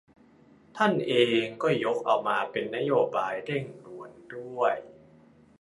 [0.77, 4.73] ท่านเองก็ยกเอามาเป็นนโยบายเร่งด่วนด้วย